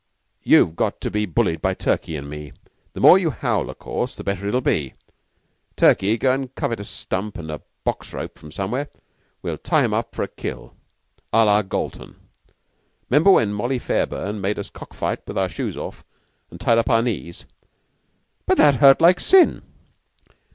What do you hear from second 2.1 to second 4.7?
an' me. The more you howl, o' course, the better it'll